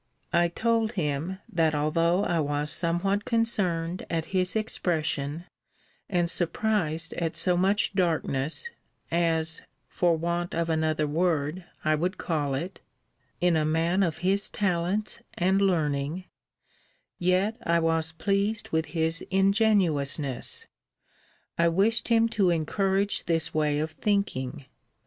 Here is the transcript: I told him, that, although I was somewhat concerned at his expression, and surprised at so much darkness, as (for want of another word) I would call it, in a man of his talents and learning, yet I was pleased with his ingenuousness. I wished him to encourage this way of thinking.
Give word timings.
I 0.33 0.47
told 0.47 0.93
him, 0.93 1.37
that, 1.47 1.75
although 1.75 2.23
I 2.25 2.39
was 2.39 2.71
somewhat 2.71 3.23
concerned 3.23 4.03
at 4.09 4.25
his 4.33 4.55
expression, 4.55 5.45
and 6.09 6.27
surprised 6.27 7.13
at 7.13 7.37
so 7.37 7.55
much 7.55 7.93
darkness, 7.93 8.71
as 9.11 9.61
(for 9.87 10.17
want 10.17 10.55
of 10.55 10.71
another 10.71 11.05
word) 11.05 11.65
I 11.85 11.93
would 11.93 12.17
call 12.17 12.55
it, 12.55 12.81
in 13.41 13.55
a 13.55 13.63
man 13.63 14.01
of 14.01 14.17
his 14.25 14.49
talents 14.49 15.19
and 15.35 15.61
learning, 15.61 16.25
yet 17.19 17.55
I 17.63 17.77
was 17.77 18.11
pleased 18.11 18.69
with 18.69 18.87
his 18.97 19.23
ingenuousness. 19.29 20.65
I 21.59 21.67
wished 21.67 22.07
him 22.07 22.27
to 22.29 22.49
encourage 22.49 23.25
this 23.25 23.53
way 23.53 23.77
of 23.77 23.91
thinking. 23.91 24.65